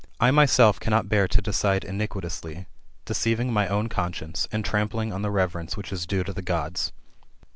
[0.19, 2.65] I myself cannot bear to decide iniquitously,
[3.05, 6.41] deceiving my own con science, and trampling on the reverence which is due to the
[6.41, 6.91] Gods.